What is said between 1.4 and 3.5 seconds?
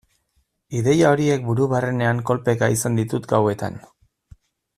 buru barrenean kolpeka izan ditut